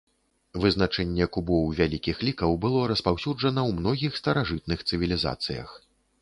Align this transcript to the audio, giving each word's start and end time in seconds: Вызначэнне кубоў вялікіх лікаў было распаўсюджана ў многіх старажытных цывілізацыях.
Вызначэнне 0.61 1.25
кубоў 1.35 1.69
вялікіх 1.79 2.23
лікаў 2.29 2.55
было 2.63 2.81
распаўсюджана 2.93 3.61
ў 3.73 3.83
многіх 3.83 4.17
старажытных 4.23 4.79
цывілізацыях. 4.91 5.69